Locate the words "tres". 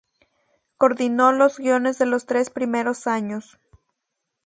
2.25-2.49